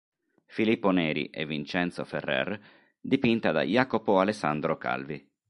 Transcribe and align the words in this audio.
Filippo 0.47 0.89
Neri 0.89 1.27
e 1.27 1.45
Vincenzo 1.45 2.03
Ferrer" 2.05 2.59
dipinta 2.99 3.51
da 3.51 3.61
Jacopo 3.61 4.17
Alessandro 4.17 4.75
Calvi. 4.75 5.29